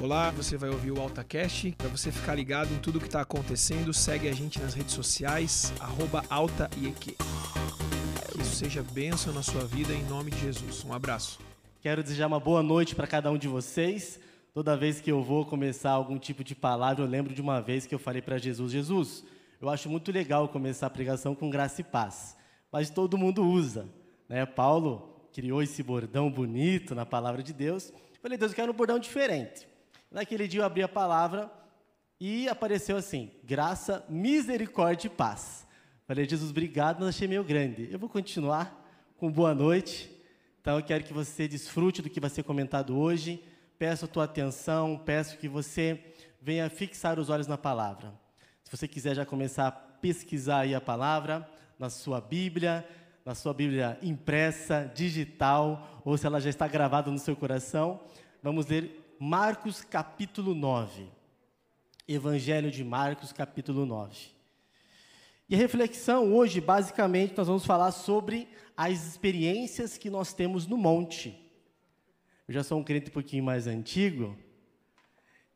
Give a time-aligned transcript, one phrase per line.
[0.00, 1.72] Olá, você vai ouvir o AltaCast.
[1.72, 5.72] Para você ficar ligado em tudo que está acontecendo, segue a gente nas redes sociais,
[5.80, 7.16] arroba AltaIEQ.
[8.30, 10.84] Que isso seja bênção na sua vida em nome de Jesus.
[10.84, 11.40] Um abraço.
[11.82, 14.20] Quero desejar uma boa noite para cada um de vocês.
[14.54, 17.84] Toda vez que eu vou começar algum tipo de palavra, eu lembro de uma vez
[17.84, 19.24] que eu falei para Jesus: Jesus,
[19.60, 22.36] eu acho muito legal começar a pregação com graça e paz,
[22.70, 23.88] mas todo mundo usa.
[24.28, 24.46] Né?
[24.46, 27.90] Paulo criou esse bordão bonito na palavra de Deus.
[27.90, 29.67] Eu falei, Deus, eu quero um bordão diferente.
[30.10, 31.50] Naquele dia eu abri a palavra
[32.20, 35.66] e apareceu assim: graça, misericórdia e paz.
[36.06, 37.88] Falei, Jesus, obrigado, mas achei meio grande.
[37.90, 38.74] Eu vou continuar
[39.18, 40.10] com boa noite.
[40.60, 43.42] Então eu quero que você desfrute do que vai ser comentado hoje.
[43.78, 46.02] Peço a tua atenção, peço que você
[46.40, 48.12] venha fixar os olhos na palavra.
[48.64, 51.48] Se você quiser já começar a pesquisar aí a palavra
[51.78, 52.86] na sua Bíblia,
[53.24, 58.00] na sua Bíblia impressa, digital, ou se ela já está gravada no seu coração,
[58.42, 61.08] vamos ler Marcos capítulo 9.
[62.06, 64.16] Evangelho de Marcos capítulo 9.
[65.48, 70.76] E a reflexão hoje, basicamente, nós vamos falar sobre as experiências que nós temos no
[70.76, 71.36] monte.
[72.46, 74.38] Eu já sou um crente um pouquinho mais antigo,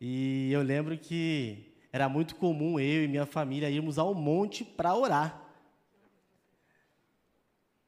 [0.01, 4.93] e eu lembro que era muito comum eu e minha família irmos ao monte para
[4.93, 5.42] orar.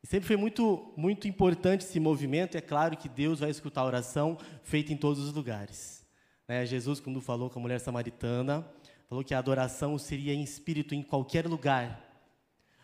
[0.05, 2.59] E sempre foi muito, muito importante esse movimento.
[2.59, 6.07] É claro que Deus vai escutar a oração feita em todos os lugares.
[6.47, 6.67] Né?
[6.67, 8.71] Jesus, quando falou com a mulher samaritana,
[9.09, 12.05] falou que a adoração seria em espírito em qualquer lugar.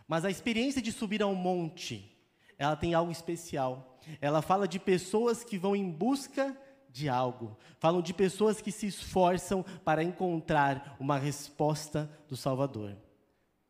[0.09, 2.11] Mas a experiência de subir ao monte,
[2.59, 3.99] ela tem algo especial.
[4.19, 6.57] Ela fala de pessoas que vão em busca
[6.89, 7.55] de algo.
[7.79, 12.97] Falam de pessoas que se esforçam para encontrar uma resposta do Salvador.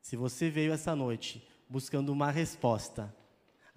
[0.00, 3.12] Se você veio essa noite buscando uma resposta,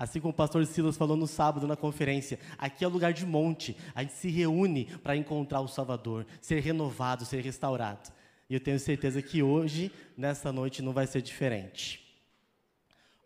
[0.04, 3.26] Assim como o pastor Silas falou no sábado na conferência, aqui é o lugar de
[3.26, 3.74] monte.
[3.96, 8.12] A gente se reúne para encontrar o Salvador, ser renovado, ser restaurado.
[8.50, 12.04] E eu tenho certeza que hoje, nessa noite, não vai ser diferente.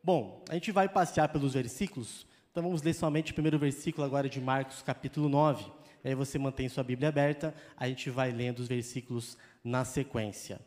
[0.03, 2.27] Bom, a gente vai passear pelos versículos.
[2.51, 5.65] Então vamos ler somente o primeiro versículo agora de Marcos, capítulo 9.
[6.03, 10.61] E aí você mantém sua Bíblia aberta, a gente vai lendo os versículos na sequência.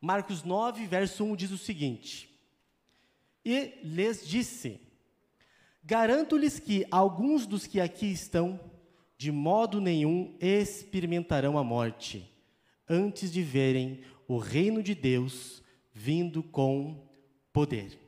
[0.00, 2.29] Marcos 9, verso 1 diz o seguinte:
[3.44, 4.80] e lhes disse:
[5.82, 8.60] Garanto-lhes que alguns dos que aqui estão,
[9.16, 12.30] de modo nenhum experimentarão a morte,
[12.88, 15.62] antes de verem o reino de Deus
[15.92, 17.08] vindo com
[17.52, 17.98] poder.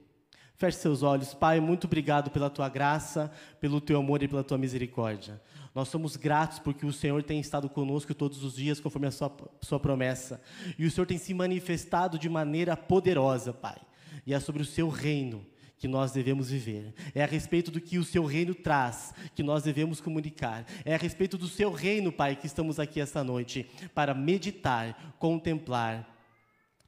[0.54, 4.56] Feche seus olhos, Pai, muito obrigado pela tua graça, pelo teu amor e pela tua
[4.56, 5.43] misericórdia.
[5.75, 9.34] Nós somos gratos porque o Senhor tem estado conosco todos os dias, conforme a sua,
[9.60, 10.41] sua promessa.
[10.78, 13.81] E o Senhor tem se manifestado de maneira poderosa, Pai
[14.26, 15.44] e é sobre o seu reino
[15.78, 16.94] que nós devemos viver.
[17.12, 20.64] É a respeito do que o seu reino traz que nós devemos comunicar.
[20.84, 26.08] É a respeito do seu reino, Pai, que estamos aqui esta noite para meditar, contemplar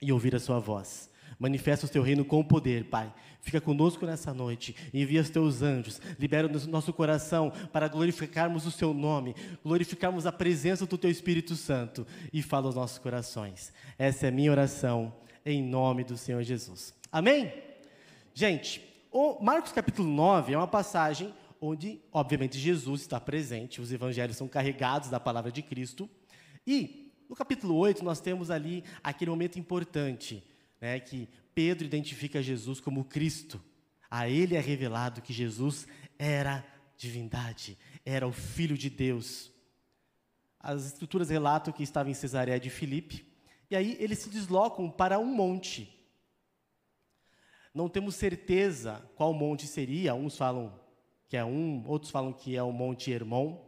[0.00, 1.10] e ouvir a sua voz.
[1.40, 3.12] Manifesta o teu reino com poder, Pai.
[3.40, 4.76] Fica conosco nessa noite.
[4.94, 6.00] Envia os teus anjos.
[6.16, 9.34] Libera o nosso coração para glorificarmos o seu nome,
[9.64, 13.72] glorificarmos a presença do teu Espírito Santo e fala aos nossos corações.
[13.98, 15.12] Essa é a minha oração
[15.44, 16.94] em nome do Senhor Jesus.
[17.14, 17.52] Amém?
[18.34, 18.82] Gente,
[19.12, 24.48] o Marcos capítulo 9 é uma passagem onde, obviamente, Jesus está presente, os evangelhos são
[24.48, 26.10] carregados da palavra de Cristo.
[26.66, 30.42] E no capítulo 8 nós temos ali aquele momento importante,
[30.80, 33.62] né, que Pedro identifica Jesus como Cristo.
[34.10, 35.86] A ele é revelado que Jesus
[36.18, 39.52] era divindade, era o Filho de Deus.
[40.58, 43.24] As escrituras relatam que estava em Cesareia de Filipe,
[43.70, 45.93] e aí eles se deslocam para um monte.
[47.74, 50.14] Não temos certeza qual monte seria.
[50.14, 50.72] Uns falam
[51.28, 53.60] que é um, outros falam que é o Monte Hermon.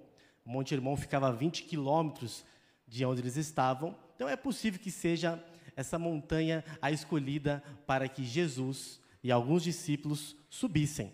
[0.45, 2.45] O Monte Hermon ficava a 20 quilômetros
[2.87, 3.99] de onde eles estavam.
[4.15, 5.43] Então é possível que seja
[5.75, 11.13] essa montanha a escolhida para que Jesus e alguns discípulos subissem.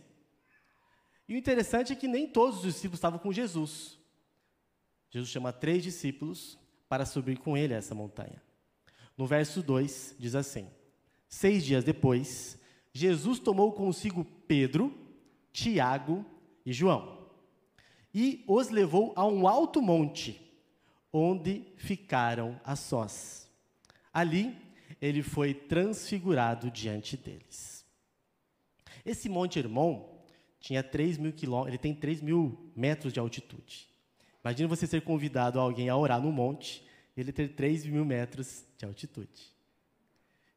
[1.27, 3.99] E o interessante é que nem todos os discípulos estavam com Jesus.
[5.11, 6.59] Jesus chama três discípulos
[6.89, 8.43] para subir com ele a essa montanha.
[9.17, 10.69] No verso 2 diz assim:
[11.27, 12.59] Seis dias depois,
[12.93, 14.93] Jesus tomou consigo Pedro,
[15.53, 16.25] Tiago
[16.65, 17.23] e João
[18.15, 20.41] e os levou a um alto monte,
[21.13, 23.51] onde ficaram a sós.
[24.13, 24.57] Ali,
[25.01, 27.85] ele foi transfigurado diante deles.
[29.05, 30.09] Esse Monte Hermon
[30.61, 33.89] tinha 3 mil quilômetros, ele tem 3 mil metros de altitude.
[34.45, 36.85] Imagina você ser convidado a alguém a orar no monte,
[37.17, 39.51] e ele ter 3 mil metros de altitude.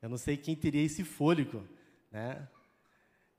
[0.01, 1.67] Eu não sei quem teria esse fôlego
[2.15, 2.47] né?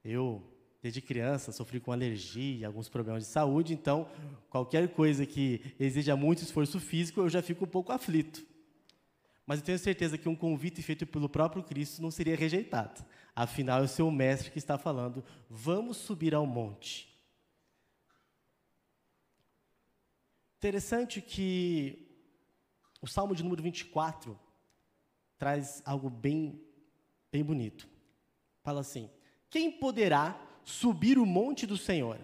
[0.05, 0.57] Eu
[0.87, 4.09] Desde criança sofri com alergia, alguns problemas de saúde, então
[4.49, 8.47] qualquer coisa que exija muito esforço físico, eu já fico um pouco aflito.
[9.45, 13.05] Mas eu tenho certeza que um convite feito pelo próprio Cristo não seria rejeitado.
[13.35, 17.13] Afinal, é o seu mestre que está falando: vamos subir ao monte.
[20.59, 22.09] Interessante que
[23.03, 24.39] o Salmo de número 24
[25.37, 26.65] traz algo bem,
[27.33, 27.96] bem bonito.
[28.67, 29.09] Fala assim:
[29.49, 32.19] Quem poderá subir o monte do Senhor?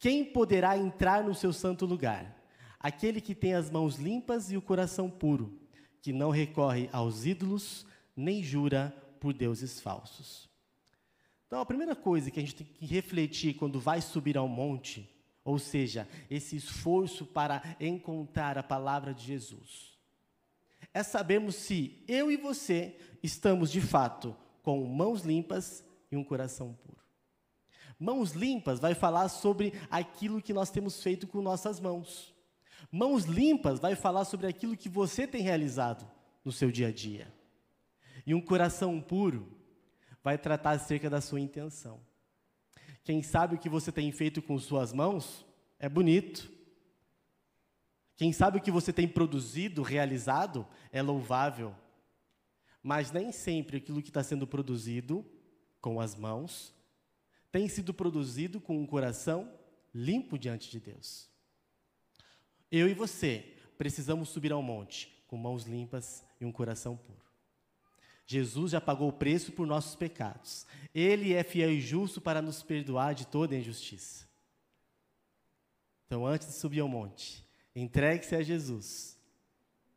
[0.00, 2.42] Quem poderá entrar no seu santo lugar?
[2.80, 5.60] Aquele que tem as mãos limpas e o coração puro,
[6.02, 7.86] que não recorre aos ídolos,
[8.16, 10.50] nem jura por deuses falsos.
[11.46, 15.08] Então, a primeira coisa que a gente tem que refletir quando vai subir ao monte,
[15.44, 19.96] ou seja, esse esforço para encontrar a palavra de Jesus,
[20.92, 26.74] é sabermos se eu e você estamos de fato com mãos limpas e um coração
[26.74, 27.00] puro.
[27.98, 32.34] Mãos limpas vai falar sobre aquilo que nós temos feito com nossas mãos.
[32.90, 36.10] Mãos limpas vai falar sobre aquilo que você tem realizado
[36.44, 37.32] no seu dia a dia.
[38.26, 39.48] E um coração puro
[40.22, 42.00] vai tratar acerca da sua intenção.
[43.04, 45.46] Quem sabe o que você tem feito com suas mãos
[45.78, 46.50] é bonito,
[48.20, 51.74] quem sabe o que você tem produzido, realizado, é louvável.
[52.82, 55.24] Mas nem sempre aquilo que está sendo produzido
[55.80, 56.74] com as mãos
[57.52, 59.52] tem sido produzido com um coração
[59.94, 61.28] limpo diante de Deus.
[62.70, 67.18] Eu e você precisamos subir ao monte com mãos limpas e um coração puro.
[68.26, 70.64] Jesus já pagou o preço por nossos pecados.
[70.94, 74.28] Ele é fiel e justo para nos perdoar de toda injustiça.
[76.06, 77.44] Então, antes de subir ao monte,
[77.74, 79.18] Entregue-se a Jesus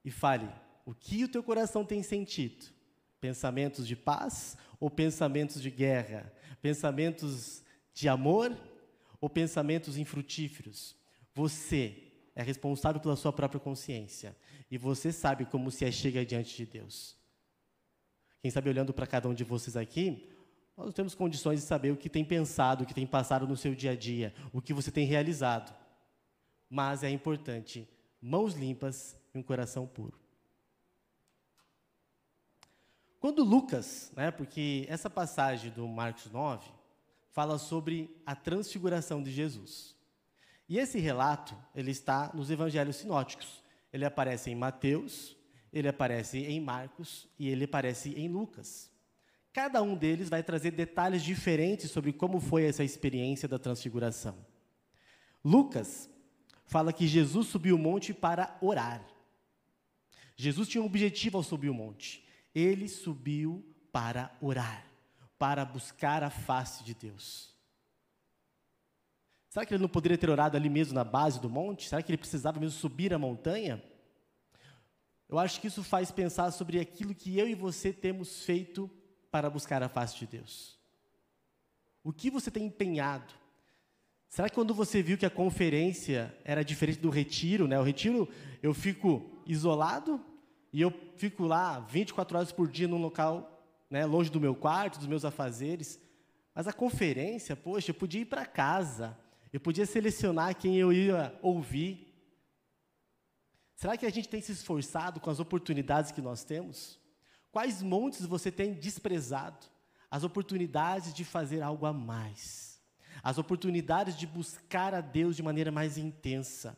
[0.05, 0.49] e fale
[0.85, 2.72] o que o teu coração tem sentido.
[3.23, 6.29] Pensamentos de paz ou pensamentos de guerra?
[6.61, 8.53] Pensamentos de amor
[9.21, 10.93] ou pensamentos infrutíferos?
[11.33, 14.35] Você é responsável pela sua própria consciência
[14.69, 17.15] e você sabe como se chega diante de Deus.
[18.41, 20.29] Quem sabe olhando para cada um de vocês aqui,
[20.75, 23.73] nós temos condições de saber o que tem pensado, o que tem passado no seu
[23.73, 25.73] dia a dia, o que você tem realizado
[26.73, 27.87] mas é importante
[28.19, 30.22] mãos limpas e um coração puro.
[33.23, 36.69] Quando Lucas, né, porque essa passagem do Marcos 9
[37.31, 39.95] fala sobre a transfiguração de Jesus.
[40.67, 43.63] E esse relato, ele está nos evangelhos sinóticos.
[43.93, 45.37] Ele aparece em Mateus,
[45.71, 48.91] ele aparece em Marcos e ele aparece em Lucas.
[49.53, 54.35] Cada um deles vai trazer detalhes diferentes sobre como foi essa experiência da transfiguração.
[55.41, 56.09] Lucas
[56.65, 59.01] fala que Jesus subiu o monte para orar.
[60.35, 62.21] Jesus tinha um objetivo ao subir o monte.
[62.53, 64.85] Ele subiu para orar,
[65.37, 67.53] para buscar a face de Deus.
[69.49, 71.87] Será que ele não poderia ter orado ali mesmo na base do monte?
[71.87, 73.83] Será que ele precisava mesmo subir a montanha?
[75.29, 78.89] Eu acho que isso faz pensar sobre aquilo que eu e você temos feito
[79.31, 80.79] para buscar a face de Deus.
[82.03, 83.33] O que você tem empenhado
[84.33, 87.79] Será que quando você viu que a conferência era diferente do retiro, né?
[87.79, 88.27] O retiro
[88.63, 90.19] eu fico isolado
[90.73, 94.97] e eu fico lá 24 horas por dia num local, né, longe do meu quarto,
[94.97, 95.99] dos meus afazeres.
[96.53, 99.17] Mas a conferência, poxa, eu podia ir para casa.
[99.53, 102.11] Eu podia selecionar quem eu ia ouvir.
[103.75, 106.99] Será que a gente tem se esforçado com as oportunidades que nós temos?
[107.51, 109.67] Quais montes você tem desprezado?
[110.09, 112.73] As oportunidades de fazer algo a mais
[113.23, 116.77] as oportunidades de buscar a Deus de maneira mais intensa.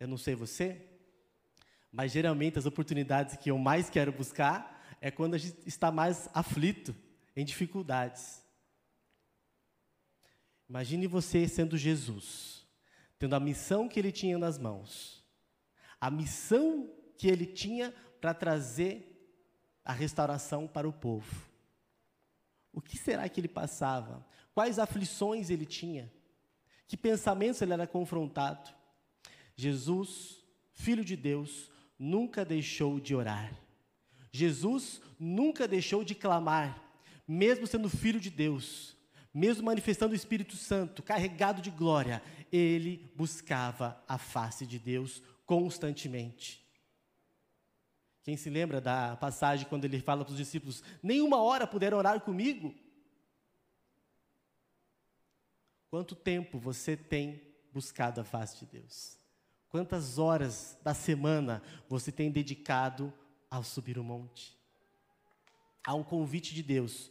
[0.00, 0.87] Eu não sei você,
[1.92, 6.28] mas geralmente as oportunidades que eu mais quero buscar é quando a gente está mais
[6.34, 6.94] aflito,
[7.36, 8.42] em dificuldades.
[10.68, 12.66] Imagine você sendo Jesus,
[13.18, 15.24] tendo a missão que ele tinha nas mãos,
[16.00, 19.08] a missão que ele tinha para trazer
[19.84, 21.48] a restauração para o povo.
[22.72, 24.24] O que será que ele passava?
[24.52, 26.12] Quais aflições ele tinha?
[26.86, 28.70] Que pensamentos ele era confrontado?
[29.56, 33.52] Jesus, Filho de Deus, nunca deixou de orar.
[34.30, 36.82] Jesus nunca deixou de clamar,
[37.26, 38.96] mesmo sendo Filho de Deus,
[39.32, 46.64] mesmo manifestando o Espírito Santo, carregado de glória, ele buscava a face de Deus constantemente.
[48.22, 52.20] Quem se lembra da passagem quando ele fala para os discípulos: Nenhuma hora puderam orar
[52.20, 52.74] comigo?
[55.90, 57.40] Quanto tempo você tem
[57.72, 59.17] buscado a face de Deus?
[59.68, 63.12] Quantas horas da semana você tem dedicado
[63.50, 64.58] ao subir o monte?
[65.84, 67.10] Há um convite de Deus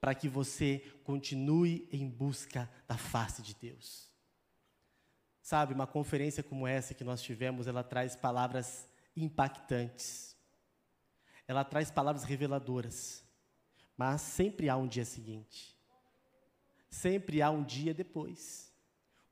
[0.00, 4.10] para que você continue em busca da face de Deus.
[5.40, 10.36] Sabe, uma conferência como essa que nós tivemos, ela traz palavras impactantes.
[11.46, 13.24] Ela traz palavras reveladoras.
[13.96, 15.76] Mas sempre há um dia seguinte.
[16.90, 18.72] Sempre há um dia depois.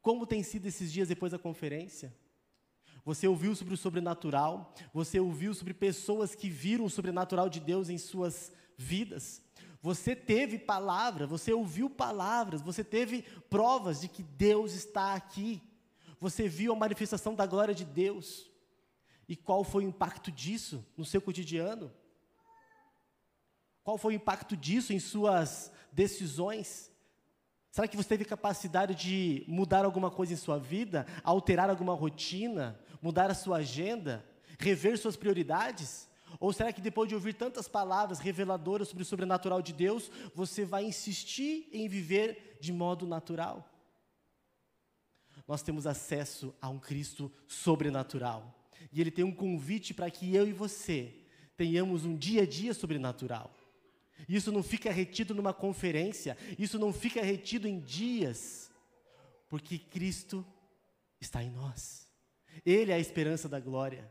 [0.00, 2.14] Como tem sido esses dias depois da conferência?
[3.04, 7.88] Você ouviu sobre o sobrenatural, você ouviu sobre pessoas que viram o sobrenatural de Deus
[7.88, 9.42] em suas vidas.
[9.82, 15.62] Você teve palavra, você ouviu palavras, você teve provas de que Deus está aqui.
[16.18, 18.50] Você viu a manifestação da glória de Deus.
[19.26, 21.90] E qual foi o impacto disso no seu cotidiano?
[23.82, 26.90] Qual foi o impacto disso em suas decisões?
[27.70, 32.78] Será que você teve capacidade de mudar alguma coisa em sua vida, alterar alguma rotina,
[33.00, 34.24] mudar a sua agenda,
[34.58, 36.08] rever suas prioridades?
[36.38, 40.64] Ou será que depois de ouvir tantas palavras reveladoras sobre o sobrenatural de Deus, você
[40.64, 43.68] vai insistir em viver de modo natural?
[45.48, 48.54] Nós temos acesso a um Cristo sobrenatural.
[48.92, 51.14] E Ele tem um convite para que eu e você
[51.56, 53.54] tenhamos um dia a dia sobrenatural.
[54.28, 58.70] Isso não fica retido numa conferência, isso não fica retido em dias,
[59.48, 60.46] porque Cristo
[61.20, 62.09] está em nós.
[62.64, 64.10] Ele é a esperança da glória.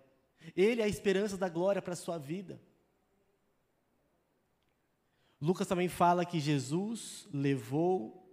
[0.56, 2.62] Ele é a esperança da glória para a sua vida.
[5.42, 8.30] Lucas também fala que Jesus levou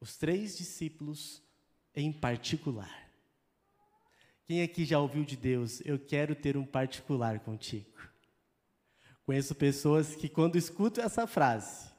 [0.00, 1.42] os três discípulos
[1.94, 3.10] em particular.
[4.46, 5.80] Quem aqui já ouviu de Deus?
[5.84, 7.98] Eu quero ter um particular contigo.
[9.24, 11.90] Conheço pessoas que, quando escutam essa frase,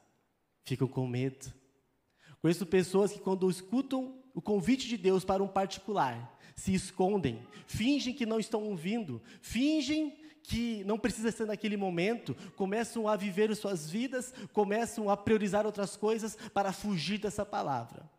[0.62, 1.52] ficam com medo.
[2.40, 8.12] Conheço pessoas que, quando escutam o convite de Deus para um particular, se escondem, fingem
[8.12, 13.88] que não estão ouvindo, fingem que não precisa ser naquele momento, começam a viver suas
[13.88, 18.10] vidas, começam a priorizar outras coisas para fugir dessa palavra.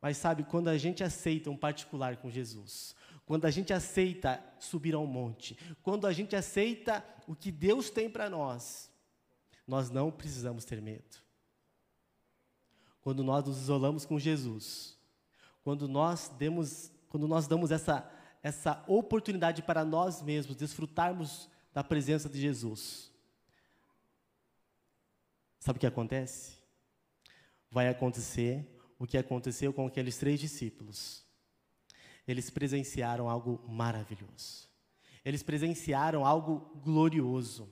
[0.00, 2.94] Mas sabe, quando a gente aceita um particular com Jesus,
[3.26, 8.08] quando a gente aceita subir ao monte, quando a gente aceita o que Deus tem
[8.08, 8.88] para nós,
[9.66, 11.18] nós não precisamos ter medo.
[13.00, 14.94] Quando nós nos isolamos com Jesus,
[15.64, 18.08] quando nós demos, quando nós damos essa,
[18.42, 23.10] essa oportunidade para nós mesmos desfrutarmos da presença de Jesus.
[25.58, 26.58] Sabe o que acontece?
[27.70, 31.24] Vai acontecer o que aconteceu com aqueles três discípulos.
[32.28, 34.68] Eles presenciaram algo maravilhoso.
[35.24, 37.68] Eles presenciaram algo glorioso.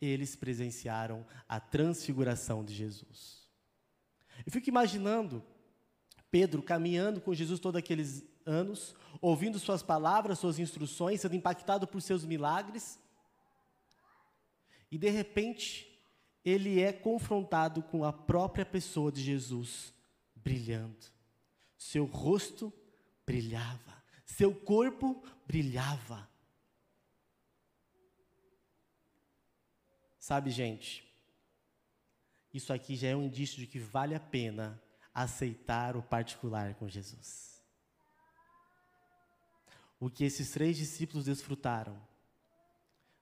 [0.00, 3.46] Eles presenciaram a transfiguração de Jesus.
[4.46, 5.44] Eu fico imaginando
[6.30, 12.00] Pedro caminhando com Jesus todos aqueles anos, ouvindo suas palavras, suas instruções, sendo impactado por
[12.02, 12.98] seus milagres.
[14.90, 15.88] E de repente,
[16.44, 19.92] ele é confrontado com a própria pessoa de Jesus
[20.34, 21.06] brilhando.
[21.76, 22.72] Seu rosto
[23.26, 26.28] brilhava, seu corpo brilhava.
[30.18, 31.06] Sabe, gente,
[32.52, 34.82] isso aqui já é um indício de que vale a pena
[35.22, 37.62] aceitar o particular com Jesus.
[39.98, 42.00] O que esses três discípulos desfrutaram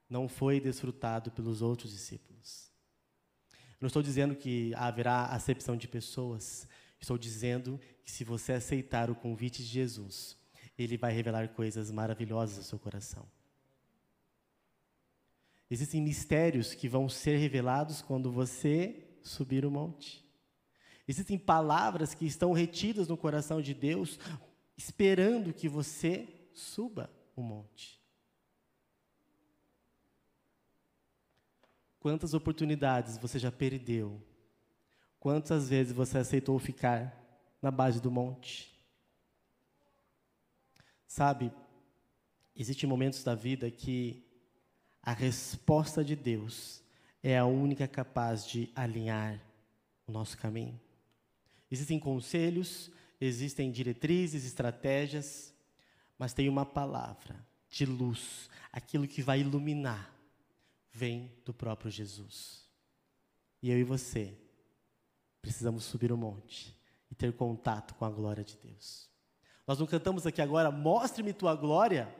[0.09, 2.71] não foi desfrutado pelos outros discípulos.
[3.81, 6.67] não estou dizendo que haverá acepção de pessoas,
[6.99, 10.37] estou dizendo que se você aceitar o convite de Jesus,
[10.77, 13.27] ele vai revelar coisas maravilhosas ao seu coração.
[15.69, 20.26] Existem mistérios que vão ser revelados quando você subir o monte.
[21.07, 24.19] Existem palavras que estão retidas no coração de Deus,
[24.77, 28.01] esperando que você suba o monte.
[31.99, 34.21] Quantas oportunidades você já perdeu?
[35.19, 37.13] Quantas vezes você aceitou ficar
[37.61, 38.77] na base do monte?
[41.07, 41.51] Sabe,
[42.55, 44.23] existem momentos da vida que
[45.01, 46.83] a resposta de Deus
[47.23, 49.41] é a única capaz de alinhar
[50.05, 50.86] o nosso caminho.
[51.69, 55.53] Existem conselhos, existem diretrizes, estratégias,
[56.17, 60.13] mas tem uma palavra de luz, aquilo que vai iluminar,
[60.91, 62.65] vem do próprio Jesus.
[63.61, 64.37] E eu e você
[65.41, 66.75] precisamos subir o monte
[67.11, 69.09] e ter contato com a glória de Deus.
[69.65, 72.13] Nós não cantamos aqui agora, mostre-me tua glória.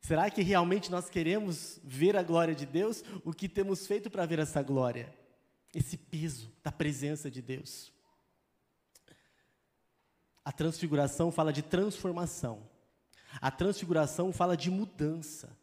[0.00, 3.04] Será que realmente nós queremos ver a glória de Deus?
[3.24, 5.14] O que temos feito para ver essa glória?
[5.74, 7.92] Esse peso da presença de Deus.
[10.44, 12.68] A transfiguração fala de transformação.
[13.40, 15.56] A transfiguração fala de mudança.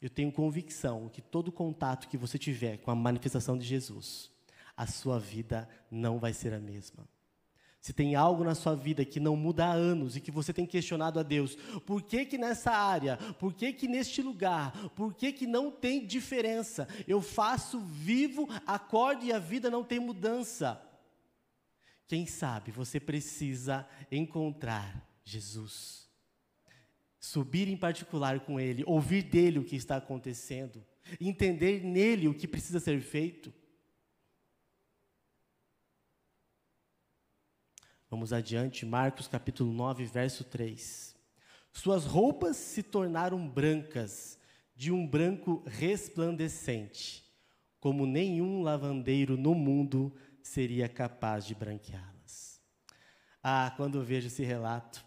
[0.00, 4.30] eu tenho convicção que todo contato que você tiver com a manifestação de Jesus,
[4.76, 7.08] a sua vida não vai ser a mesma.
[7.80, 10.66] Se tem algo na sua vida que não muda há anos e que você tem
[10.66, 11.54] questionado a Deus,
[11.86, 16.04] por que que nessa área, por que que neste lugar, por que que não tem
[16.04, 16.88] diferença?
[17.06, 20.82] Eu faço, vivo, acordo e a vida não tem mudança.
[22.08, 26.08] Quem sabe você precisa encontrar Jesus.
[27.18, 30.84] Subir em particular com Ele, ouvir dele o que está acontecendo,
[31.20, 33.52] entender nele o que precisa ser feito.
[38.16, 41.14] Vamos adiante, Marcos capítulo 9, verso 3.
[41.70, 44.38] Suas roupas se tornaram brancas,
[44.74, 47.22] de um branco resplandecente,
[47.78, 52.58] como nenhum lavandeiro no mundo seria capaz de branqueá-las.
[53.42, 55.04] Ah, quando eu vejo esse relato,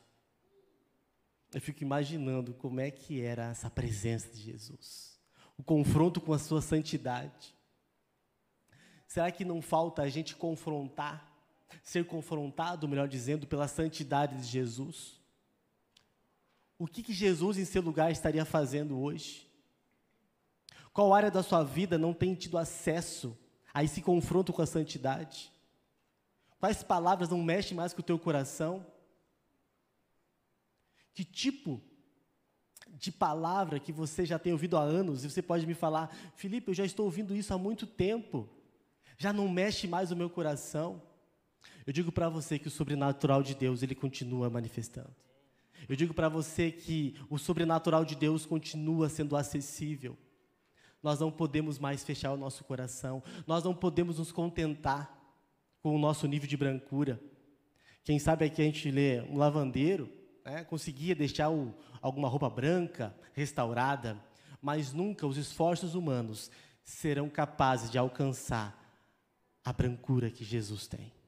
[1.51, 5.19] eu fico imaginando como é que era essa presença de Jesus,
[5.57, 7.55] o confronto com a sua santidade.
[9.07, 11.28] Será que não falta a gente confrontar
[11.83, 15.19] ser confrontado, melhor dizendo, pela santidade de Jesus?
[16.77, 19.47] O que, que Jesus em seu lugar estaria fazendo hoje?
[20.93, 23.37] Qual área da sua vida não tem tido acesso
[23.73, 25.51] a esse confronto com a santidade?
[26.59, 28.85] Quais palavras não mexem mais com o teu coração?
[31.13, 31.81] Que tipo
[32.87, 36.69] de palavra que você já tem ouvido há anos e você pode me falar, Felipe,
[36.69, 38.49] eu já estou ouvindo isso há muito tempo,
[39.17, 41.01] já não mexe mais o meu coração?
[41.85, 45.13] Eu digo para você que o sobrenatural de Deus, ele continua manifestando.
[45.87, 50.17] Eu digo para você que o sobrenatural de Deus continua sendo acessível.
[51.01, 55.17] Nós não podemos mais fechar o nosso coração, nós não podemos nos contentar
[55.81, 57.19] com o nosso nível de brancura.
[58.03, 60.11] Quem sabe aqui a gente lê um lavandeiro,
[60.43, 64.21] né, conseguia deixar o, alguma roupa branca, restaurada,
[64.61, 66.51] mas nunca os esforços humanos
[66.83, 68.77] serão capazes de alcançar
[69.63, 71.18] a brancura que Jesus tem.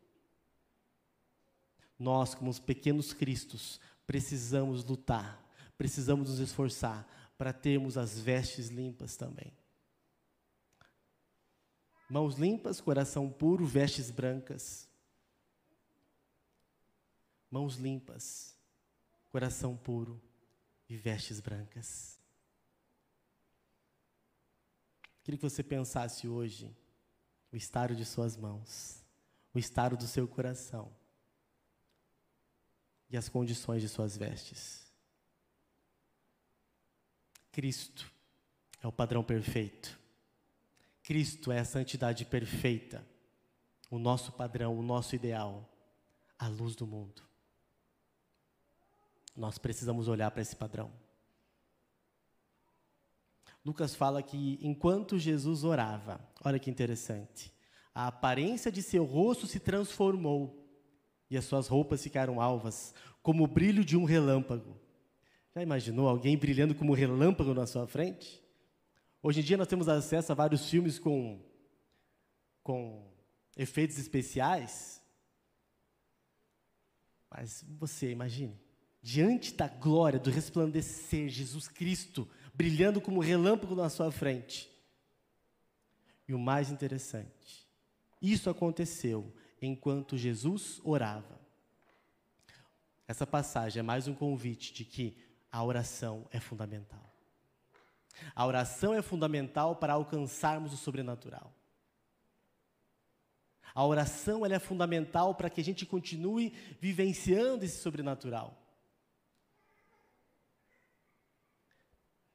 [2.02, 5.40] Nós, como os pequenos cristos, precisamos lutar,
[5.78, 9.56] precisamos nos esforçar para termos as vestes limpas também.
[12.10, 14.90] Mãos limpas, coração puro, vestes brancas.
[17.52, 18.58] Mãos limpas,
[19.30, 20.20] coração puro
[20.90, 22.20] e vestes brancas.
[25.24, 26.76] Queria que você pensasse hoje
[27.52, 29.06] o estado de suas mãos,
[29.54, 31.00] o estado do seu coração
[33.12, 34.90] e as condições de suas vestes.
[37.52, 38.10] Cristo
[38.82, 40.00] é o padrão perfeito.
[41.04, 43.06] Cristo é a santidade perfeita,
[43.90, 45.68] o nosso padrão, o nosso ideal,
[46.40, 47.22] a luz do mundo.
[49.36, 50.92] Nós precisamos olhar para esse padrão.
[53.66, 57.54] Lucas fala que enquanto Jesus orava, olha que interessante,
[57.94, 60.61] a aparência de seu rosto se transformou
[61.32, 64.78] e as suas roupas ficaram alvas, como o brilho de um relâmpago.
[65.56, 68.44] Já imaginou alguém brilhando como um relâmpago na sua frente?
[69.24, 71.42] Hoje em dia nós temos acesso a vários filmes com,
[72.62, 73.10] com
[73.56, 75.02] efeitos especiais.
[77.30, 78.60] Mas você imagine,
[79.02, 84.70] diante da glória, do resplandecer, Jesus Cristo brilhando como um relâmpago na sua frente.
[86.28, 87.66] E o mais interessante,
[88.22, 91.40] isso aconteceu enquanto Jesus orava.
[93.08, 95.18] Essa passagem é mais um convite de que
[95.52, 97.12] a oração é fundamental.
[98.36, 101.54] A oração é fundamental para alcançarmos o sobrenatural.
[103.74, 108.58] A oração é fundamental para que a gente continue vivenciando esse sobrenatural.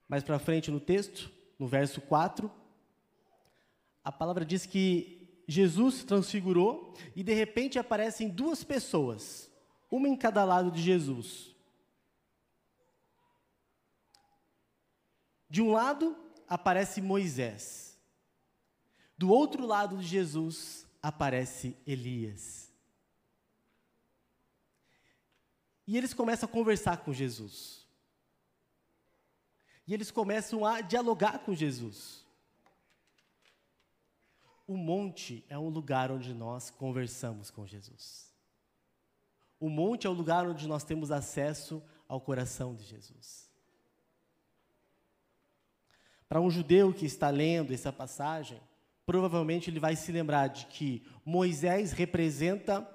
[0.09, 2.51] Mais para frente no texto, no verso 4,
[4.05, 5.16] a palavra diz que
[5.47, 9.51] Jesus se transfigurou e de repente aparecem duas pessoas,
[9.91, 11.55] uma em cada lado de Jesus.
[15.49, 16.17] De um lado
[16.49, 17.97] aparece Moisés,
[19.17, 22.67] do outro lado de Jesus aparece Elias.
[25.87, 27.87] E eles começam a conversar com Jesus.
[29.87, 32.26] E eles começam a dialogar com Jesus.
[34.67, 38.35] O monte é um lugar onde nós conversamos com Jesus.
[39.61, 43.49] O monte é o lugar onde nós temos acesso ao coração de Jesus.
[46.29, 48.61] Para um judeu que está lendo essa passagem,
[49.05, 52.87] provavelmente ele vai se lembrar de que Moisés representa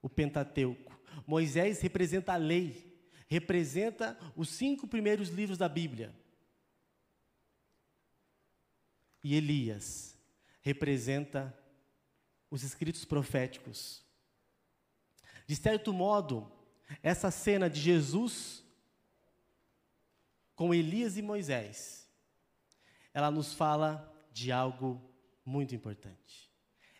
[0.00, 0.96] o Pentateuco.
[1.26, 6.14] Moisés representa a lei, representa os cinco primeiros livros da Bíblia.
[9.24, 10.13] e Elias
[10.64, 11.56] representa
[12.50, 14.02] os escritos proféticos.
[15.46, 16.50] De certo modo,
[17.02, 18.64] essa cena de Jesus
[20.56, 22.08] com Elias e Moisés,
[23.12, 25.00] ela nos fala de algo
[25.44, 26.50] muito importante.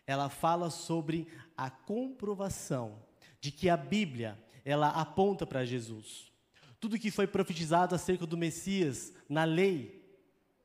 [0.05, 3.01] Ela fala sobre a comprovação
[3.39, 6.31] de que a Bíblia, ela aponta para Jesus.
[6.79, 10.05] Tudo que foi profetizado acerca do Messias na lei,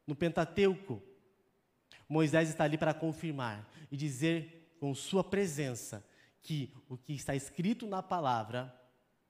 [0.07, 1.03] no Pentateuco,
[2.11, 6.05] Moisés está ali para confirmar e dizer com sua presença
[6.43, 8.75] que o que está escrito na palavra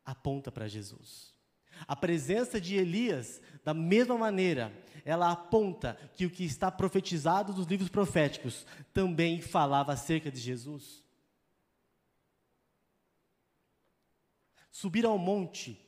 [0.02, 1.34] aponta para Jesus.
[1.86, 4.72] A presença de Elias, da mesma maneira,
[5.04, 11.04] ela aponta que o que está profetizado nos livros proféticos também falava acerca de Jesus.
[14.70, 15.78] Subir ao monte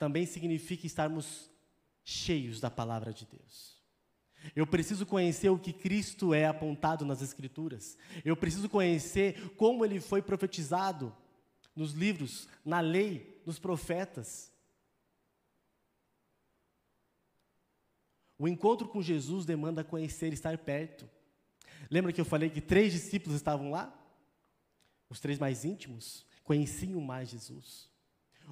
[0.00, 1.48] também significa estarmos
[2.04, 3.81] cheios da palavra de Deus.
[4.54, 7.96] Eu preciso conhecer o que Cristo é apontado nas Escrituras.
[8.24, 11.14] Eu preciso conhecer como ele foi profetizado
[11.74, 14.52] nos livros, na lei, nos profetas.
[18.38, 21.08] O encontro com Jesus demanda conhecer, estar perto.
[21.90, 23.96] Lembra que eu falei que três discípulos estavam lá?
[25.08, 27.88] Os três mais íntimos conheciam mais Jesus.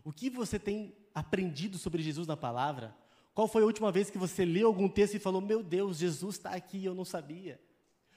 [0.05, 2.97] O que você tem aprendido sobre Jesus na palavra?
[3.35, 6.37] Qual foi a última vez que você leu algum texto e falou: Meu Deus, Jesus
[6.37, 7.61] está aqui e eu não sabia?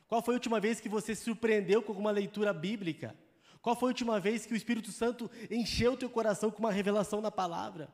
[0.07, 3.15] Qual foi a última vez que você se surpreendeu com alguma leitura bíblica?
[3.61, 6.71] Qual foi a última vez que o Espírito Santo encheu o teu coração com uma
[6.71, 7.89] revelação na palavra?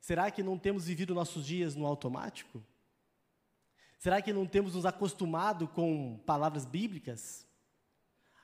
[0.00, 2.62] Será que não temos vivido nossos dias no automático?
[3.98, 7.46] Será que não temos nos acostumado com palavras bíblicas?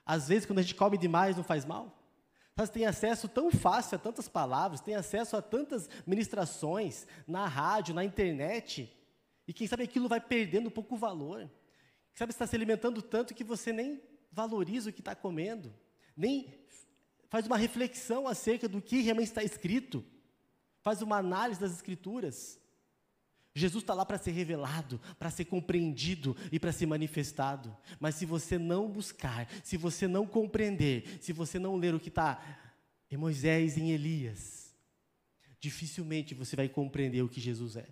[0.05, 2.02] Às vezes, quando a gente come demais, não faz mal?
[2.55, 7.95] Você tem acesso tão fácil a tantas palavras, tem acesso a tantas ministrações na rádio,
[7.95, 8.95] na internet,
[9.47, 11.49] e quem sabe aquilo vai perdendo um pouco o valor.
[12.13, 15.73] Sabe, está se alimentando tanto que você nem valoriza o que está comendo,
[16.15, 16.53] nem
[17.27, 20.05] faz uma reflexão acerca do que realmente está escrito,
[20.81, 22.59] faz uma análise das Escrituras.
[23.55, 27.75] Jesus está lá para ser revelado, para ser compreendido e para ser manifestado.
[27.99, 32.09] Mas se você não buscar, se você não compreender, se você não ler o que
[32.09, 32.41] está
[33.11, 34.73] em Moisés e em Elias,
[35.59, 37.87] dificilmente você vai compreender o que Jesus é.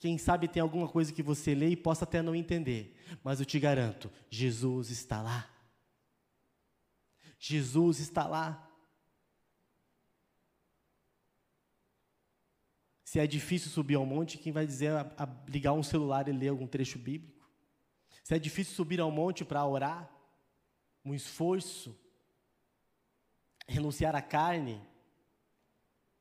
[0.00, 3.46] Quem sabe tem alguma coisa que você lê e possa até não entender, mas eu
[3.46, 5.48] te garanto, Jesus está lá.
[7.38, 8.68] Jesus está lá.
[13.12, 16.32] Se é difícil subir ao monte, quem vai dizer a, a ligar um celular e
[16.32, 17.46] ler algum trecho bíblico?
[18.24, 20.10] Se é difícil subir ao monte para orar,
[21.04, 21.94] um esforço,
[23.68, 24.80] renunciar à carne,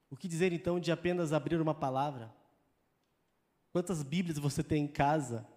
[0.09, 2.29] o que dizer então de apenas abrir uma palavra?
[3.71, 5.47] Quantas Bíblias você tem em casa?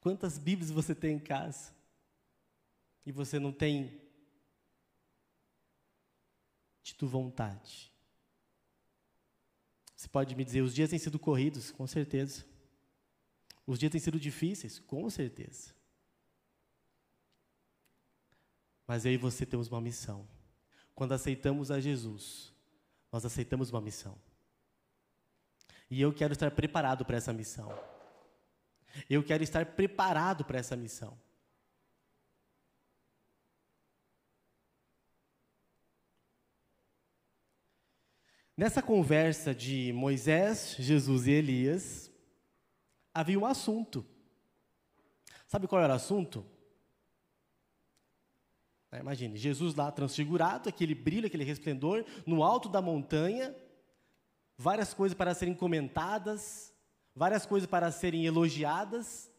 [0.00, 1.70] Quantas Bíblias você tem em casa?
[3.04, 4.00] E você não tem
[6.82, 7.89] tido vontade.
[10.00, 11.70] Você pode me dizer, os dias têm sido corridos?
[11.70, 12.42] Com certeza.
[13.66, 14.78] Os dias têm sido difíceis?
[14.78, 15.74] Com certeza.
[18.86, 20.26] Mas eu e você temos uma missão.
[20.94, 22.50] Quando aceitamos a Jesus,
[23.12, 24.16] nós aceitamos uma missão.
[25.90, 27.70] E eu quero estar preparado para essa missão.
[29.08, 31.14] Eu quero estar preparado para essa missão.
[38.60, 42.12] Nessa conversa de Moisés, Jesus e Elias,
[43.14, 44.04] havia um assunto.
[45.46, 46.44] Sabe qual era o assunto?
[48.92, 53.56] Imagine, Jesus lá transfigurado, aquele brilho, aquele resplendor, no alto da montanha,
[54.58, 56.70] várias coisas para serem comentadas,
[57.14, 59.32] várias coisas para serem elogiadas,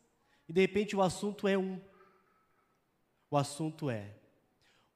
[0.49, 1.79] e de repente o assunto é um.
[3.29, 4.15] O assunto é: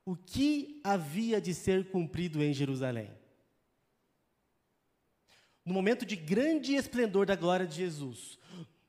[0.03, 3.23] o que havia de ser cumprido em Jerusalém?
[5.65, 8.37] No momento de grande esplendor da glória de Jesus,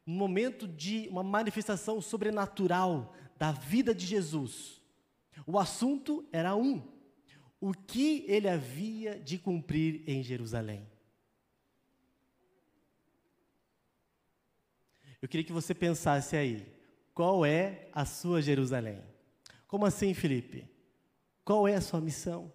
[0.04, 4.82] no momento de uma manifestação sobrenatural da vida de Jesus,
[5.46, 6.86] o assunto era um:
[7.58, 10.86] o que ele havia de cumprir em Jerusalém?
[15.20, 16.72] Eu queria que você pensasse aí,
[17.14, 19.02] qual é a sua Jerusalém?
[19.66, 20.68] Como assim, Felipe?
[21.42, 22.52] Qual é a sua missão?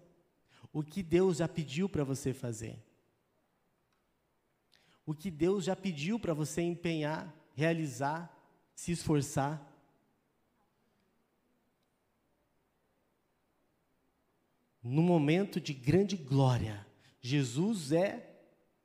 [0.71, 2.77] O que Deus já pediu para você fazer?
[5.05, 8.31] O que Deus já pediu para você empenhar, realizar,
[8.75, 9.67] se esforçar?
[14.83, 16.85] No momento de grande glória,
[17.19, 18.31] Jesus é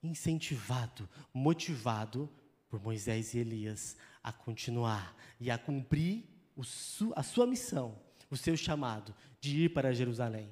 [0.03, 2.31] incentivado, motivado
[2.69, 6.25] por Moisés e Elias a continuar e a cumprir
[6.63, 7.99] su, a sua missão,
[8.31, 10.51] o seu chamado de ir para Jerusalém.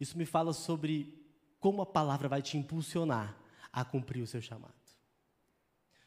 [0.00, 1.23] Isso me fala sobre
[1.64, 3.34] como a palavra vai te impulsionar
[3.72, 4.74] a cumprir o seu chamado.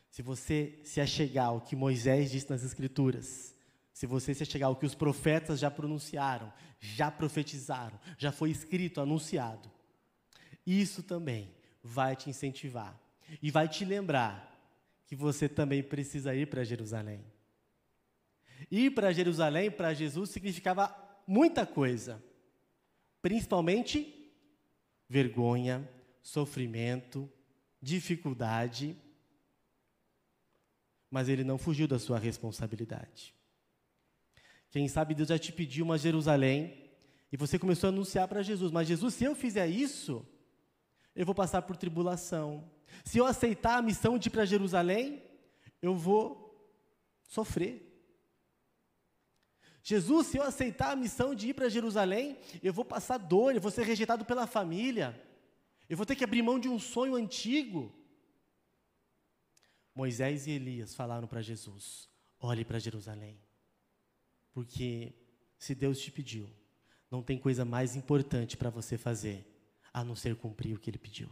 [0.07, 3.55] Se você se achegar ao que Moisés disse nas Escrituras,
[3.91, 9.01] se você se achegar ao que os profetas já pronunciaram, já profetizaram, já foi escrito,
[9.01, 9.67] anunciado,
[10.63, 12.95] isso também vai te incentivar
[13.41, 14.55] e vai te lembrar
[15.07, 17.25] que você também precisa ir para Jerusalém.
[18.69, 22.23] Ir para Jerusalém para Jesus significava muita coisa,
[23.23, 24.16] principalmente
[25.09, 25.87] vergonha,
[26.21, 27.31] sofrimento,
[27.81, 28.97] dificuldade,
[31.09, 33.33] mas ele não fugiu da sua responsabilidade.
[34.69, 36.91] Quem sabe Deus já te pediu uma Jerusalém
[37.31, 40.25] e você começou a anunciar para Jesus, mas Jesus, se eu fizer isso,
[41.15, 42.69] eu vou passar por tribulação.
[43.03, 45.23] Se eu aceitar a missão de ir para Jerusalém,
[45.81, 46.47] eu vou
[47.23, 47.86] sofrer.
[49.89, 53.61] Jesus, se eu aceitar a missão de ir para Jerusalém, eu vou passar dor, eu
[53.61, 55.17] vou ser rejeitado pela família,
[55.87, 57.95] eu vou ter que abrir mão de um sonho antigo.
[59.95, 63.39] Moisés e Elias falaram para Jesus: olhe para Jerusalém,
[64.51, 65.13] porque
[65.57, 66.49] se Deus te pediu,
[67.09, 69.47] não tem coisa mais importante para você fazer
[69.93, 71.29] a não ser cumprir o que ele pediu.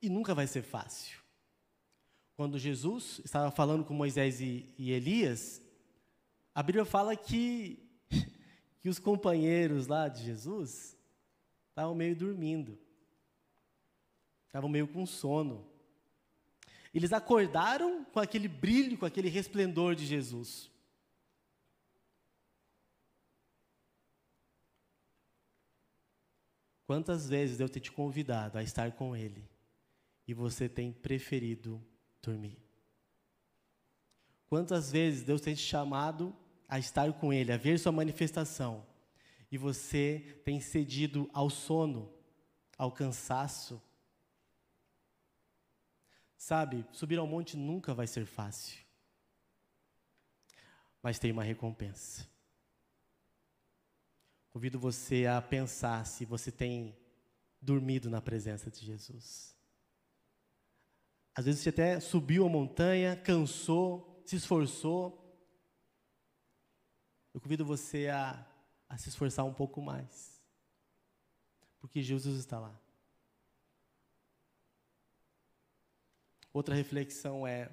[0.00, 1.25] E nunca vai ser fácil.
[2.36, 5.62] Quando Jesus estava falando com Moisés e, e Elias,
[6.54, 7.82] a Bíblia fala que,
[8.78, 10.94] que os companheiros lá de Jesus
[11.70, 12.78] estavam meio dormindo,
[14.46, 15.66] estavam meio com sono.
[16.92, 20.70] Eles acordaram com aquele brilho, com aquele resplendor de Jesus.
[26.86, 29.48] Quantas vezes Deus tem te convidado a estar com Ele
[30.28, 31.82] e você tem preferido
[32.30, 32.58] dormir?
[34.48, 36.34] Quantas vezes Deus tem te chamado
[36.68, 38.86] a estar com Ele, a ver Sua manifestação
[39.50, 42.12] e você tem cedido ao sono,
[42.76, 43.80] ao cansaço?
[46.36, 48.78] Sabe, subir ao monte nunca vai ser fácil,
[51.02, 52.28] mas tem uma recompensa.
[54.50, 56.96] Convido você a pensar se você tem
[57.60, 59.55] dormido na presença de Jesus.
[61.36, 65.22] Às vezes você até subiu a montanha, cansou, se esforçou.
[67.34, 68.42] Eu convido você a,
[68.88, 70.42] a se esforçar um pouco mais.
[71.78, 72.74] Porque Jesus está lá.
[76.54, 77.70] Outra reflexão é: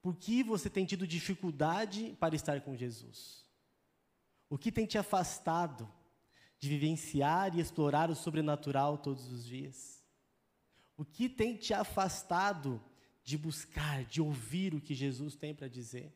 [0.00, 3.44] por que você tem tido dificuldade para estar com Jesus?
[4.48, 5.92] O que tem te afastado
[6.56, 9.95] de vivenciar e explorar o sobrenatural todos os dias?
[10.96, 12.82] O que tem te afastado
[13.22, 16.12] de buscar, de ouvir o que Jesus tem para dizer?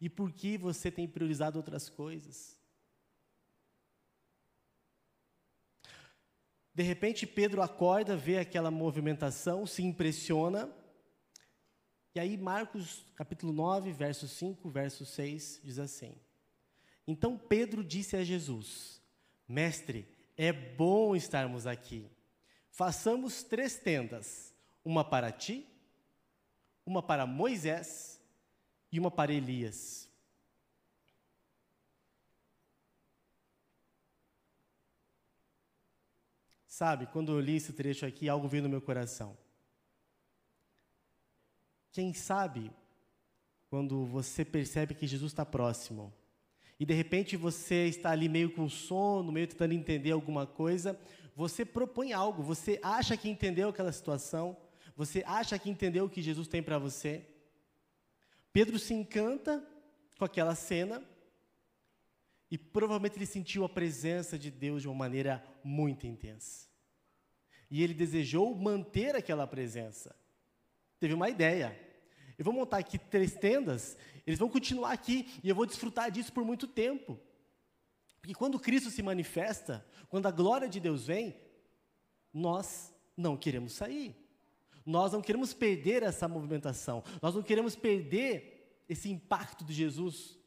[0.00, 2.56] E por que você tem priorizado outras coisas?
[6.74, 10.72] De repente, Pedro acorda, vê aquela movimentação, se impressiona.
[12.14, 16.14] E aí, Marcos, capítulo 9, verso 5, verso 6, diz assim:
[17.06, 19.00] então Pedro disse a Jesus:
[19.46, 22.06] Mestre, é bom estarmos aqui.
[22.72, 24.52] Façamos três tendas:
[24.84, 25.66] uma para ti,
[26.84, 28.20] uma para Moisés
[28.90, 30.10] e uma para Elias.
[36.66, 39.36] Sabe, quando eu li esse trecho aqui, algo veio no meu coração.
[41.92, 42.72] Quem sabe,
[43.68, 46.12] quando você percebe que Jesus está próximo,
[46.80, 50.98] e de repente você está ali meio com sono, meio tentando entender alguma coisa,
[51.34, 54.56] você propõe algo, você acha que entendeu aquela situação,
[54.96, 57.24] você acha que entendeu o que Jesus tem para você.
[58.52, 59.66] Pedro se encanta
[60.18, 61.02] com aquela cena
[62.50, 66.68] e provavelmente ele sentiu a presença de Deus de uma maneira muito intensa.
[67.70, 70.14] E ele desejou manter aquela presença.
[71.00, 71.78] Teve uma ideia.
[72.38, 76.32] Eu vou montar aqui três tendas eles vão continuar aqui e eu vou desfrutar disso
[76.32, 77.18] por muito tempo.
[78.22, 81.36] Porque quando Cristo se manifesta, quando a glória de Deus vem,
[82.32, 84.16] nós não queremos sair.
[84.86, 87.02] Nós não queremos perder essa movimentação.
[87.20, 90.38] Nós não queremos perder esse impacto de Jesus.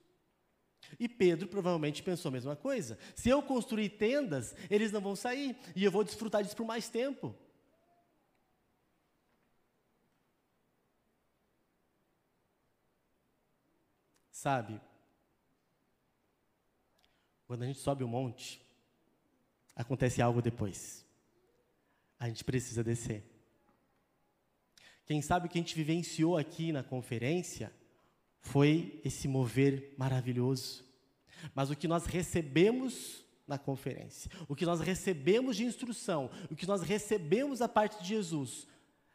[0.97, 2.97] E Pedro provavelmente pensou a mesma coisa.
[3.13, 6.87] Se eu construir tendas, eles não vão sair e eu vou desfrutar disso por mais
[6.87, 7.35] tempo.
[14.31, 14.79] Sabe,
[17.47, 18.61] quando a gente sobe o monte,
[19.75, 21.05] acontece algo depois.
[22.19, 23.23] A gente precisa descer.
[25.05, 27.71] Quem sabe o que a gente vivenciou aqui na conferência
[28.39, 30.83] foi esse mover maravilhoso.
[31.53, 36.65] Mas o que nós recebemos na conferência, o que nós recebemos de instrução, o que
[36.65, 38.67] nós recebemos da parte de Jesus,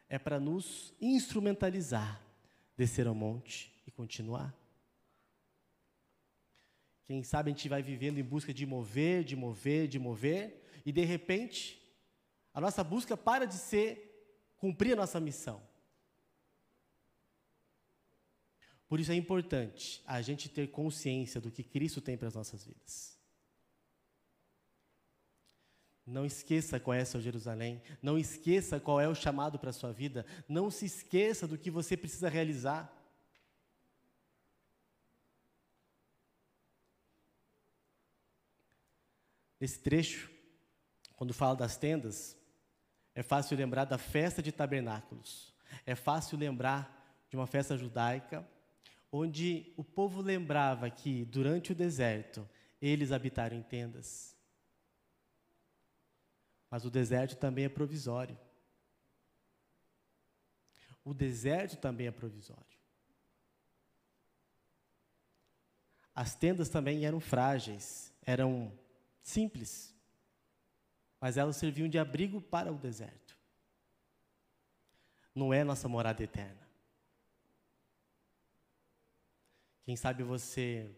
[0.09, 2.23] é para nos instrumentalizar,
[2.77, 4.60] descer ao monte e continuar.
[7.11, 10.93] Quem sabe a gente vai vivendo em busca de mover, de mover, de mover, e
[10.93, 11.83] de repente,
[12.55, 15.61] a nossa busca para de ser cumprir a nossa missão.
[18.89, 22.65] Por isso é importante a gente ter consciência do que Cristo tem para as nossas
[22.65, 23.19] vidas.
[26.07, 29.91] Não esqueça qual é seu Jerusalém, não esqueça qual é o chamado para a sua
[29.93, 33.00] vida, não se esqueça do que você precisa realizar.
[39.61, 40.31] Nesse trecho,
[41.15, 42.37] quando fala das tendas,
[43.15, 48.49] é fácil lembrar da festa de tabernáculos, é fácil lembrar de uma festa judaica
[49.13, 52.49] onde o povo lembrava que, durante o deserto,
[52.81, 54.37] eles habitaram em tendas.
[56.71, 58.39] Mas o deserto também é provisório.
[61.05, 62.65] O deserto também é provisório.
[66.15, 68.73] As tendas também eram frágeis, eram
[69.23, 69.95] simples,
[71.21, 73.37] mas elas serviam de abrigo para o deserto.
[75.35, 76.69] Não é nossa morada eterna.
[79.85, 80.91] Quem sabe você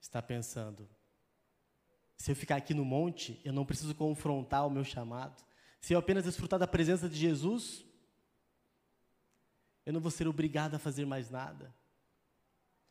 [0.00, 0.88] está pensando:
[2.16, 5.44] se eu ficar aqui no monte, eu não preciso confrontar o meu chamado.
[5.80, 7.84] Se eu apenas desfrutar da presença de Jesus,
[9.84, 11.74] eu não vou ser obrigado a fazer mais nada.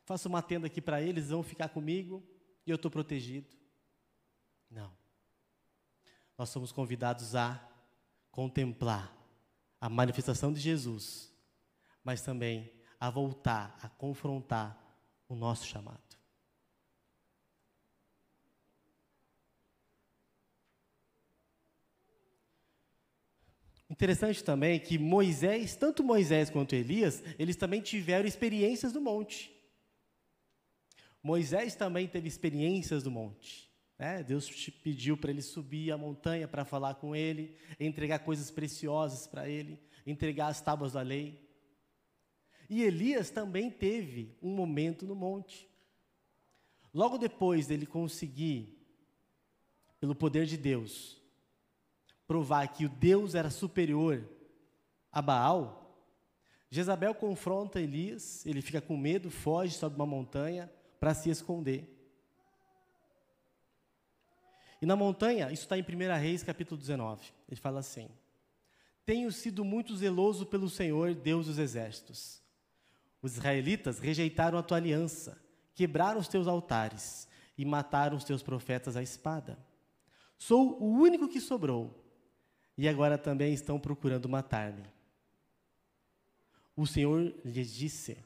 [0.04, 2.22] Faço uma tenda aqui para eles, vão ficar comigo
[2.66, 3.48] e eu estou protegido.
[4.74, 4.90] Não.
[6.36, 7.64] Nós somos convidados a
[8.32, 9.16] contemplar
[9.80, 11.32] a manifestação de Jesus,
[12.02, 14.76] mas também a voltar, a confrontar
[15.28, 16.02] o nosso chamado.
[23.88, 29.54] Interessante também que Moisés, tanto Moisés quanto Elias, eles também tiveram experiências no monte.
[31.22, 33.73] Moisés também teve experiências no monte.
[33.98, 34.22] Né?
[34.22, 34.48] Deus
[34.82, 39.78] pediu para ele subir a montanha para falar com ele, entregar coisas preciosas para ele,
[40.06, 41.44] entregar as tábuas da lei.
[42.68, 45.68] E Elias também teve um momento no monte.
[46.92, 48.78] Logo depois dele conseguir,
[50.00, 51.20] pelo poder de Deus,
[52.26, 54.28] provar que o Deus era superior
[55.12, 55.84] a Baal,
[56.70, 61.93] Jezabel confronta Elias, ele fica com medo, foge, sobe uma montanha para se esconder.
[64.84, 68.06] E na montanha, isso está em 1 Reis, capítulo 19, ele fala assim:
[69.02, 72.42] Tenho sido muito zeloso pelo Senhor, Deus dos exércitos.
[73.22, 75.42] Os israelitas rejeitaram a tua aliança,
[75.74, 79.58] quebraram os teus altares e mataram os teus profetas à espada.
[80.36, 82.04] Sou o único que sobrou
[82.76, 84.84] e agora também estão procurando matar-me.
[86.76, 88.18] O Senhor lhes disse: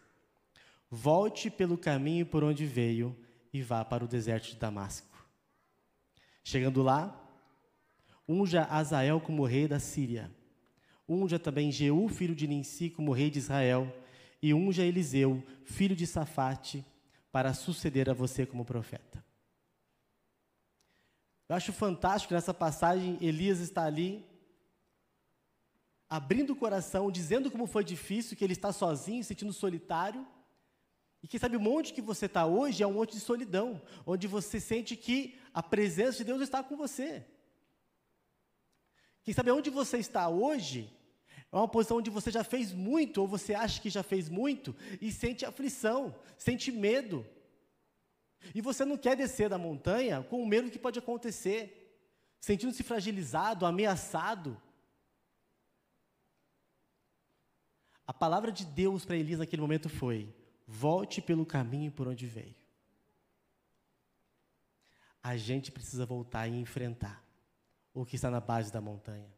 [0.90, 3.16] Volte pelo caminho por onde veio
[3.52, 5.07] e vá para o deserto de Damasco.
[6.42, 7.14] Chegando lá,
[8.28, 10.30] unja Azael como rei da Síria.
[11.08, 13.92] Unja também Jeú, filho de Ninsi, como rei de Israel.
[14.42, 16.84] E unja Eliseu, filho de Safate,
[17.32, 19.24] para suceder a você como profeta.
[21.48, 24.24] Eu acho fantástico nessa passagem, Elias está ali
[26.08, 30.26] abrindo o coração, dizendo como foi difícil, que ele está sozinho, sentindo solitário.
[31.28, 34.58] Quem sabe o monte que você está hoje é um monte de solidão, onde você
[34.58, 37.24] sente que a presença de Deus está com você.
[39.22, 40.90] Quem sabe onde você está hoje
[41.52, 44.74] é uma posição onde você já fez muito, ou você acha que já fez muito,
[45.02, 47.26] e sente aflição, sente medo.
[48.54, 52.00] E você não quer descer da montanha com o medo que pode acontecer,
[52.40, 54.60] sentindo-se fragilizado, ameaçado.
[58.06, 60.34] A palavra de Deus para Elias naquele momento foi:
[60.68, 62.54] volte pelo caminho por onde veio.
[65.22, 67.24] A gente precisa voltar e enfrentar
[67.94, 69.34] o que está na base da montanha.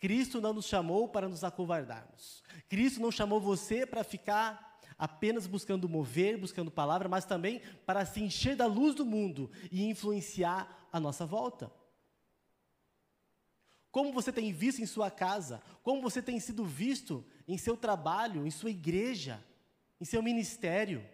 [0.00, 2.42] Cristo não nos chamou para nos acovardarmos.
[2.68, 8.20] Cristo não chamou você para ficar apenas buscando mover, buscando palavra, mas também para se
[8.20, 11.72] encher da luz do mundo e influenciar a nossa volta.
[13.90, 15.62] Como você tem visto em sua casa?
[15.82, 19.44] Como você tem sido visto em seu trabalho, em sua igreja,
[20.00, 21.06] em seu ministério?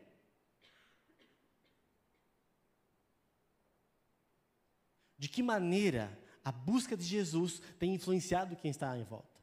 [5.18, 9.40] De que maneira a busca de Jesus tem influenciado quem está em volta?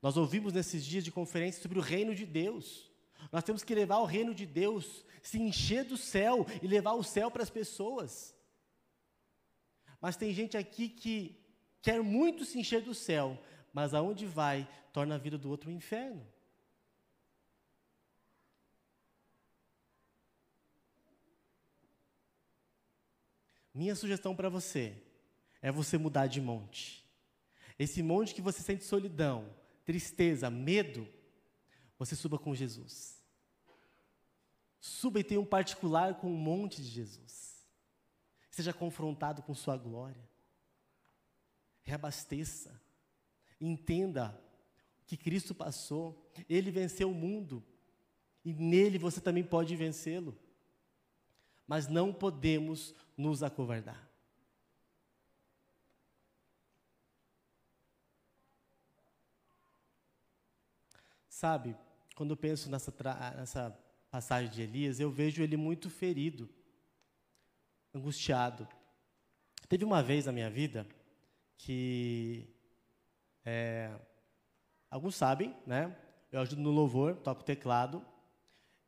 [0.00, 2.90] Nós ouvimos nesses dias de conferência sobre o reino de Deus.
[3.32, 7.02] Nós temos que levar o reino de Deus, se encher do céu e levar o
[7.02, 8.34] céu para as pessoas.
[10.00, 11.44] Mas tem gente aqui que
[11.82, 13.36] quer muito se encher do céu,
[13.72, 16.24] mas aonde vai, torna a vida do outro um inferno.
[23.78, 25.00] Minha sugestão para você
[25.62, 27.08] é você mudar de monte.
[27.78, 29.54] Esse monte que você sente solidão,
[29.84, 31.06] tristeza, medo,
[31.96, 33.22] você suba com Jesus.
[34.80, 37.64] Suba e tenha um particular com o monte de Jesus.
[38.50, 40.28] Seja confrontado com sua glória.
[41.84, 42.82] Reabasteça.
[43.60, 44.42] Entenda
[45.06, 47.64] que Cristo passou, ele venceu o mundo
[48.44, 50.36] e nele você também pode vencê-lo.
[51.68, 54.08] Mas não podemos nos acovardar.
[61.28, 61.76] Sabe,
[62.16, 62.92] quando eu penso nessa,
[63.36, 63.78] nessa
[64.10, 66.48] passagem de Elias, eu vejo ele muito ferido,
[67.94, 68.66] angustiado.
[69.68, 70.84] Teve uma vez na minha vida
[71.56, 72.48] que
[73.44, 73.94] é,
[74.90, 75.96] alguns sabem, né?
[76.32, 78.04] Eu ajudo no louvor, toco teclado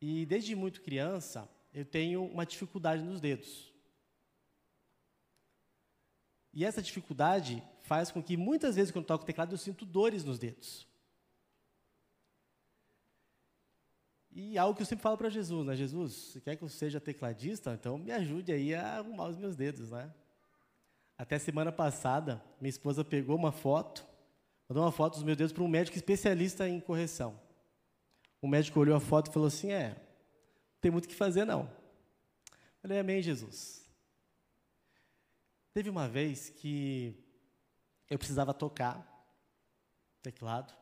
[0.00, 3.72] e desde muito criança eu tenho uma dificuldade nos dedos.
[6.52, 10.38] E essa dificuldade faz com que muitas vezes quando toco teclado eu sinto dores nos
[10.38, 10.88] dedos.
[14.32, 15.74] E algo que eu sempre falo para Jesus, né?
[15.74, 17.72] Jesus, você quer que eu seja tecladista?
[17.72, 20.12] Então me ajude aí a arrumar os meus dedos, né?
[21.18, 24.06] Até semana passada, minha esposa pegou uma foto,
[24.68, 27.38] mandou uma foto dos meus dedos para um médico especialista em correção.
[28.40, 29.96] O médico olhou a foto e falou assim: É,
[30.80, 31.70] tem muito o que fazer não.
[32.80, 33.88] Falei, Amém, Jesus.
[35.72, 37.14] Teve uma vez que
[38.08, 39.06] eu precisava tocar
[40.22, 40.74] teclado,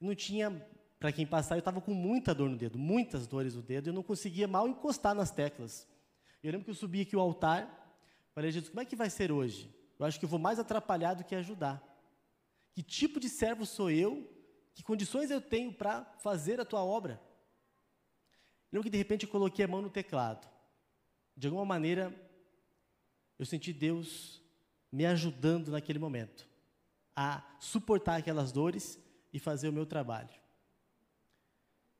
[0.00, 0.50] não tinha
[0.98, 3.92] para quem passar, eu estava com muita dor no dedo, muitas dores no dedo, eu
[3.92, 5.86] não conseguia mal encostar nas teclas.
[6.42, 7.68] Eu lembro que eu subi aqui o altar,
[8.32, 9.68] falei, Jesus, como é que vai ser hoje?
[9.98, 11.82] Eu acho que eu vou mais atrapalhar do que ajudar.
[12.72, 14.28] Que tipo de servo sou eu?
[14.74, 17.20] Que condições eu tenho para fazer a tua obra?
[18.72, 20.48] Lembro que de repente eu coloquei a mão no teclado.
[21.36, 22.14] De alguma maneira,
[23.38, 24.42] eu senti Deus
[24.90, 26.48] me ajudando naquele momento
[27.14, 28.98] a suportar aquelas dores
[29.32, 30.30] e fazer o meu trabalho.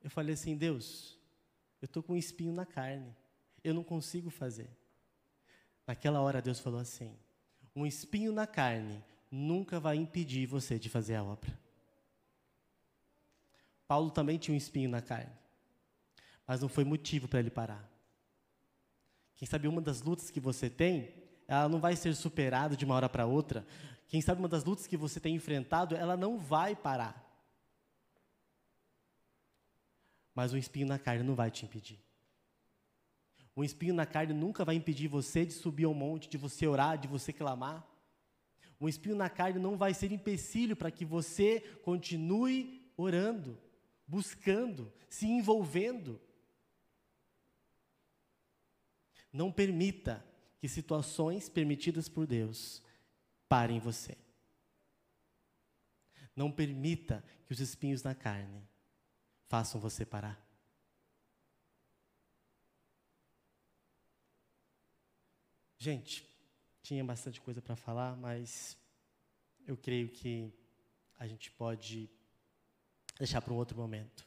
[0.03, 1.19] Eu falei assim: Deus,
[1.81, 3.15] eu estou com um espinho na carne,
[3.63, 4.71] eu não consigo fazer.
[5.87, 7.17] Naquela hora, Deus falou assim:
[7.75, 11.59] um espinho na carne nunca vai impedir você de fazer a obra.
[13.87, 15.33] Paulo também tinha um espinho na carne,
[16.47, 17.89] mas não foi motivo para ele parar.
[19.37, 21.15] Quem sabe uma das lutas que você tem,
[21.49, 23.67] ela não vai ser superada de uma hora para outra.
[24.09, 27.29] Quem sabe uma das lutas que você tem enfrentado, ela não vai parar.
[30.35, 31.99] Mas um espinho na carne não vai te impedir.
[33.57, 36.97] Um espinho na carne nunca vai impedir você de subir ao monte, de você orar,
[36.97, 37.87] de você clamar.
[38.81, 43.59] Um espinho na carne não vai ser empecilho para que você continue orando,
[44.07, 46.21] buscando, se envolvendo.
[49.33, 50.25] Não permita
[50.59, 52.83] que situações permitidas por Deus
[53.49, 54.17] parem você.
[56.37, 58.63] Não permita que os espinhos na carne
[59.49, 60.41] façam você parar.
[65.79, 66.25] Gente,
[66.83, 68.79] tinha bastante coisa para falar, mas
[69.67, 70.53] eu creio que
[71.19, 72.09] a gente pode
[73.19, 74.25] deixar para um outro momento.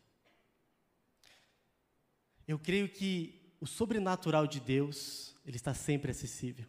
[2.48, 6.66] Eu creio que o sobrenatural de Deus, ele está sempre acessível.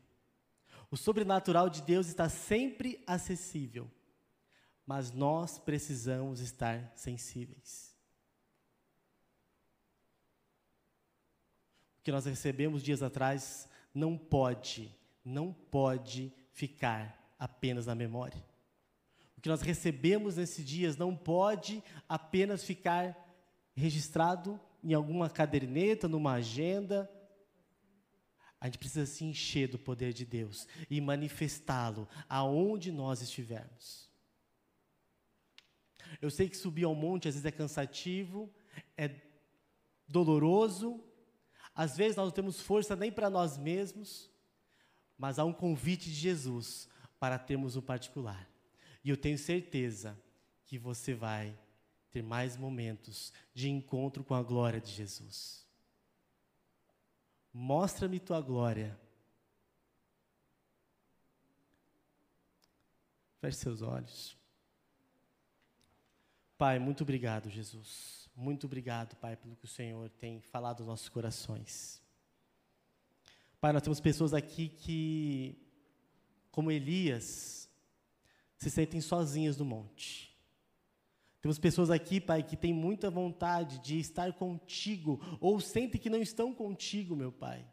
[0.91, 3.91] O sobrenatural de Deus está sempre acessível,
[4.87, 7.97] mas nós precisamos estar sensíveis.
[12.07, 18.41] que nós recebemos dias atrás não pode, não pode ficar apenas na memória.
[19.37, 23.13] O que nós recebemos nesses dias não pode apenas ficar
[23.75, 27.11] registrado em alguma caderneta, numa agenda.
[28.61, 34.11] A gente precisa se encher do poder de Deus e manifestá-lo aonde nós estivermos.
[36.21, 38.53] Eu sei que subir ao monte às vezes é cansativo,
[38.97, 39.11] é
[40.09, 41.03] doloroso,
[41.75, 44.31] às vezes nós não temos força nem para nós mesmos,
[45.19, 48.49] mas há um convite de Jesus para termos um particular.
[49.05, 50.19] E eu tenho certeza
[50.65, 51.57] que você vai
[52.17, 55.67] ter mais momentos de encontro com a glória de Jesus.
[57.53, 58.99] Mostra-me tua glória.
[63.39, 64.35] Feche seus olhos.
[66.57, 68.31] Pai, muito obrigado, Jesus.
[68.35, 72.03] Muito obrigado, Pai, pelo que o Senhor tem falado aos nossos corações.
[73.61, 75.55] Pai, nós temos pessoas aqui que,
[76.51, 77.69] como Elias,
[78.57, 80.35] se sentem sozinhas no monte.
[81.47, 86.21] Temos pessoas aqui, Pai, que têm muita vontade de estar contigo, ou sentem que não
[86.21, 87.65] estão contigo, meu Pai.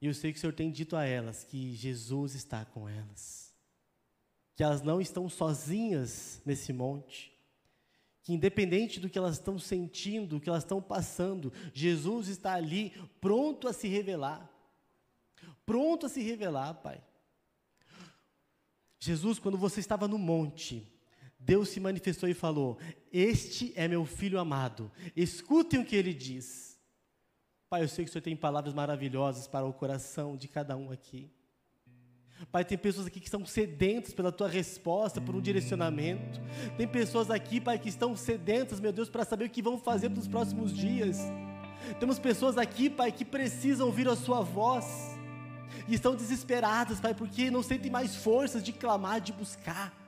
[0.00, 3.54] E eu sei que o Senhor tem dito a elas que Jesus está com elas,
[4.56, 7.32] que elas não estão sozinhas nesse monte,
[8.24, 12.90] que independente do que elas estão sentindo, do que elas estão passando, Jesus está ali
[13.20, 14.50] pronto a se revelar.
[15.64, 17.00] Pronto a se revelar, Pai.
[18.98, 20.91] Jesus, quando você estava no monte,
[21.44, 22.78] Deus se manifestou e falou:
[23.12, 26.80] Este é meu filho amado, escutem o que ele diz.
[27.68, 30.90] Pai, eu sei que o Senhor tem palavras maravilhosas para o coração de cada um
[30.90, 31.30] aqui.
[32.50, 36.40] Pai, tem pessoas aqui que estão sedentas pela tua resposta, por um direcionamento.
[36.76, 40.10] Tem pessoas aqui, Pai, que estão sedentas, meu Deus, para saber o que vão fazer
[40.10, 41.18] nos próximos dias.
[41.98, 44.84] Temos pessoas aqui, Pai, que precisam ouvir a Sua voz
[45.88, 50.01] e estão desesperadas, Pai, porque não sentem mais forças de clamar, de buscar.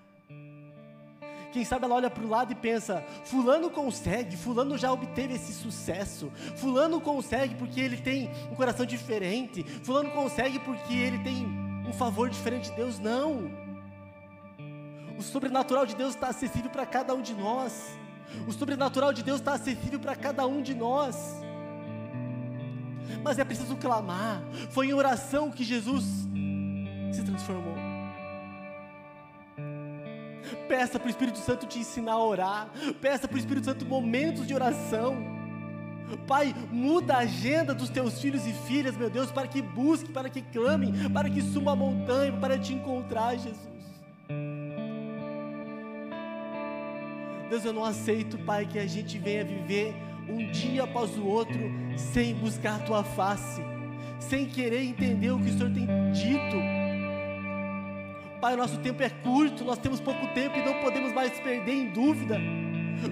[1.55, 5.53] Quem sabe ela olha para o lado e pensa: Fulano consegue, Fulano já obteve esse
[5.53, 11.47] sucesso, Fulano consegue porque ele tem um coração diferente, Fulano consegue porque ele tem
[11.89, 12.99] um favor diferente de Deus.
[12.99, 13.53] Não.
[15.17, 17.97] O sobrenatural de Deus está acessível para cada um de nós.
[18.49, 21.41] O sobrenatural de Deus está acessível para cada um de nós.
[23.23, 24.43] Mas é preciso clamar.
[24.71, 26.05] Foi em oração que Jesus
[27.13, 27.84] se transformou.
[30.69, 32.71] Peça para o Espírito Santo te ensinar a orar.
[33.01, 35.17] Peça para o Espírito Santo momentos de oração.
[36.27, 40.29] Pai, muda a agenda dos teus filhos e filhas, meu Deus, para que busquem, para
[40.29, 43.75] que clamem, para que suba a montanha, para te encontrar, Jesus.
[47.49, 49.95] Deus, eu não aceito, Pai, que a gente venha viver
[50.29, 51.61] um dia após o outro
[51.97, 53.63] sem buscar a tua face,
[54.19, 56.84] sem querer entender o que o Senhor tem dito
[58.45, 61.89] Pai, nosso tempo é curto, nós temos pouco tempo e não podemos mais perder em
[61.89, 62.39] dúvida.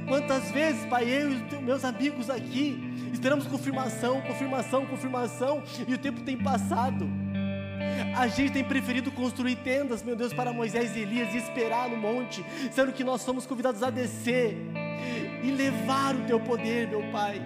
[0.06, 2.78] Quantas vezes, Pai, eu e meus amigos aqui
[3.10, 7.08] esperamos confirmação, confirmação, confirmação e o tempo tem passado.
[8.14, 11.96] A gente tem preferido construir tendas, meu Deus, para Moisés e Elias e esperar no
[11.96, 14.54] monte, sendo que nós somos convidados a descer
[15.42, 17.40] e levar o teu poder, meu Pai.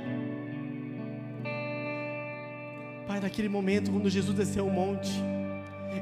[3.06, 5.12] Pai, naquele momento, quando Jesus desceu o monte,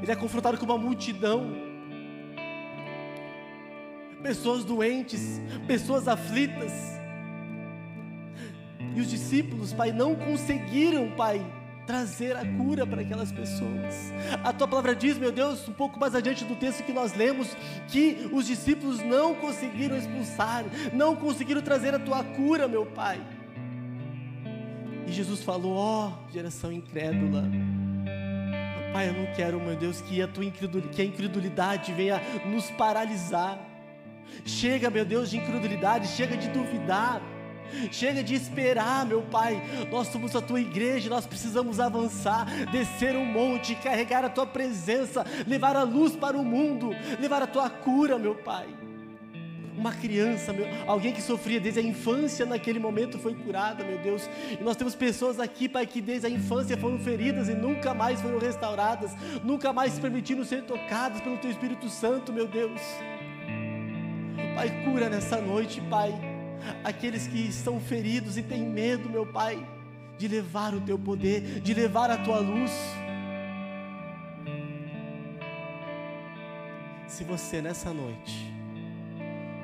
[0.03, 1.74] ele é confrontado com uma multidão
[4.25, 6.73] pessoas doentes, pessoas aflitas.
[8.97, 11.45] E os discípulos, Pai, não conseguiram, Pai,
[11.87, 14.11] trazer a cura para aquelas pessoas.
[14.43, 17.55] A tua palavra diz, meu Deus, um pouco mais adiante do texto que nós lemos,
[17.89, 20.65] que os discípulos não conseguiram expulsar,
[20.95, 23.21] não conseguiram trazer a tua cura, meu Pai.
[25.07, 27.45] E Jesus falou: Ó, oh, geração incrédula.
[28.91, 32.71] Pai, eu não quero, meu Deus, que a tua incredulidade, que a incredulidade venha nos
[32.71, 33.74] paralisar.
[34.45, 37.21] Chega, meu Deus, de incredulidade, chega de duvidar.
[37.91, 39.61] Chega de esperar, meu Pai.
[39.91, 45.25] Nós somos a tua igreja, nós precisamos avançar, descer um monte, carregar a tua presença,
[45.47, 48.67] levar a luz para o mundo, levar a tua cura, meu Pai.
[49.77, 54.31] Uma criança, meu, alguém que sofria desde a infância naquele momento foi curada, meu Deus.
[54.53, 58.21] E nós temos pessoas aqui, Pai, que desde a infância foram feridas e nunca mais
[58.21, 59.11] foram restauradas,
[59.43, 62.81] nunca mais se permitiram ser tocadas pelo Teu Espírito Santo, meu Deus.
[64.55, 66.15] Pai, cura nessa noite, Pai,
[66.85, 69.67] aqueles que estão feridos e têm medo, meu Pai,
[70.17, 72.71] de levar o teu poder, de levar a tua luz.
[77.09, 78.53] Se você nessa noite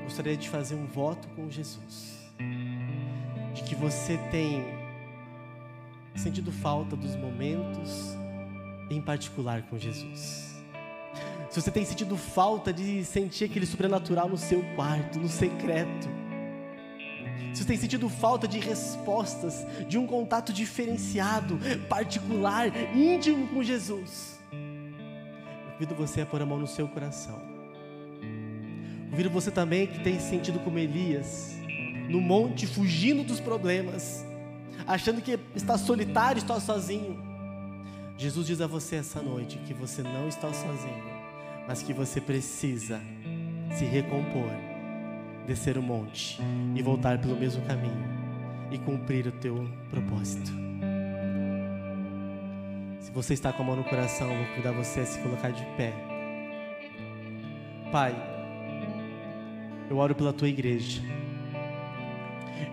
[0.03, 2.29] gostaria de fazer um voto com Jesus,
[3.55, 4.65] de que você tem
[6.17, 8.17] sentido falta dos momentos,
[8.91, 10.50] em particular com Jesus
[11.51, 16.09] se você tem sentido falta de sentir aquele sobrenatural no seu quarto, no secreto,
[17.53, 24.39] se você tem sentido falta de respostas, de um contato diferenciado, particular, íntimo com Jesus,
[24.53, 27.43] eu convido você a pôr a mão no seu coração.
[29.11, 31.57] Convido você também que tem sentido como Elias,
[32.09, 34.25] no monte, fugindo dos problemas,
[34.87, 37.21] achando que está solitário, está sozinho.
[38.17, 41.20] Jesus diz a você essa noite que você não está sozinho
[41.71, 43.01] mas que você precisa
[43.71, 44.51] se recompor,
[45.47, 46.43] descer o monte
[46.75, 48.05] e voltar pelo mesmo caminho
[48.73, 50.51] e cumprir o teu propósito.
[52.99, 55.65] Se você está com a mão no coração, vou convidar você a se colocar de
[55.77, 55.95] pé.
[57.93, 58.17] Pai,
[59.89, 61.01] eu oro pela tua igreja.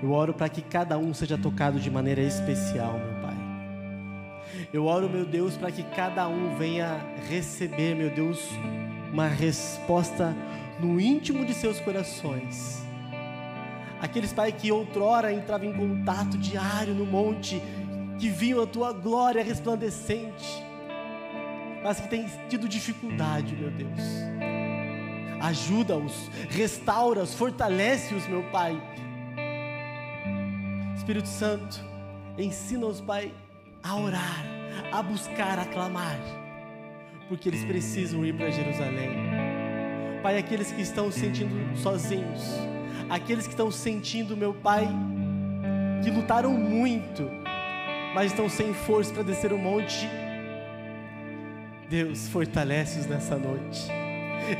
[0.02, 3.38] Eu oro para que cada um seja tocado de maneira especial, meu Pai.
[4.74, 8.40] Eu oro, meu Deus, para que cada um venha receber, meu Deus,
[9.12, 10.36] uma resposta
[10.80, 12.86] no íntimo de seus corações.
[14.00, 17.62] Aqueles, Pai, que outrora entravam em contato diário no monte,
[18.20, 20.64] que viam a tua glória resplandecente,
[21.84, 24.00] mas que têm tido dificuldade, meu Deus.
[25.42, 28.80] Ajuda-os, restaura-os, fortalece-os, meu Pai.
[30.96, 31.84] Espírito Santo,
[32.38, 33.32] ensina-os, Pai,
[33.84, 34.46] a orar,
[34.92, 36.20] a buscar, a clamar,
[37.28, 39.10] porque eles precisam ir para Jerusalém.
[40.24, 42.42] Pai, aqueles que estão se sentindo sozinhos,
[43.10, 44.88] aqueles que estão sentindo, meu Pai,
[46.04, 47.30] que lutaram muito,
[48.14, 50.10] mas estão sem força para descer o monte.
[51.90, 53.88] Deus, fortalece-os nessa noite.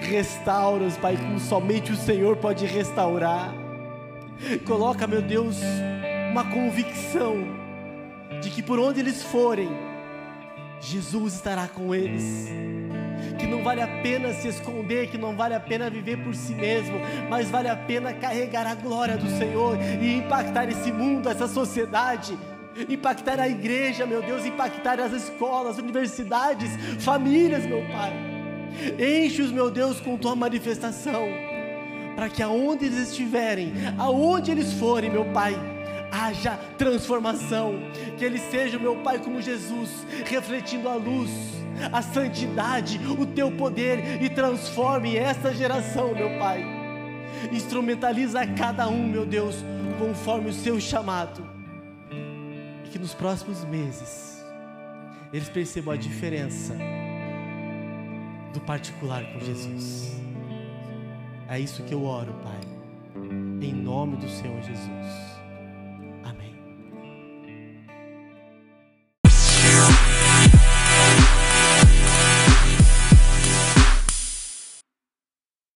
[0.02, 3.54] Restaura-os, Pai, como somente o Senhor pode restaurar.
[4.66, 5.58] Coloca, meu Deus,
[6.32, 7.36] uma convicção
[8.42, 9.70] de que por onde eles forem,
[10.80, 12.48] Jesus estará com eles.
[13.40, 16.54] Que não vale a pena se esconder, que não vale a pena viver por si
[16.54, 17.00] mesmo,
[17.30, 22.38] mas vale a pena carregar a glória do Senhor e impactar esse mundo, essa sociedade,
[22.90, 26.70] impactar a igreja, meu Deus, impactar as escolas, universidades,
[27.00, 28.14] famílias, meu Pai.
[29.00, 31.28] Enche-os, meu Deus, com tua manifestação,
[32.16, 35.56] para que aonde eles estiverem, aonde eles forem, meu Pai,
[36.12, 37.76] haja transformação,
[38.18, 41.30] que eles sejam, meu Pai, como Jesus, refletindo a luz,
[41.92, 46.66] a santidade, o teu poder e transforme esta geração, meu Pai.
[47.52, 49.64] Instrumentaliza cada um, meu Deus,
[50.00, 51.48] conforme o seu chamado,
[52.86, 54.38] e que nos próximos meses
[55.32, 56.76] eles percebam a diferença
[58.54, 60.16] do particular com Jesus.
[61.50, 62.60] É isso que eu oro, Pai,
[63.62, 65.27] em nome do Senhor Jesus.